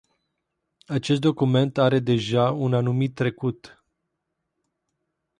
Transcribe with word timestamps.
Acest 0.87 1.21
document 1.21 1.77
are 1.77 1.99
deja 1.99 2.51
un 2.51 2.73
anumit 2.73 3.15
trecut. 3.15 3.83